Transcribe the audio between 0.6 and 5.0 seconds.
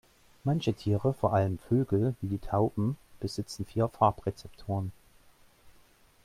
Tiere, vor allem Vögel, wie die Tauben, besitzen vier Farbrezeptoren.